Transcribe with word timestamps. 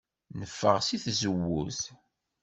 Neffeɣ 0.39 0.77
seg 0.81 1.01
tzewwut. 1.03 1.81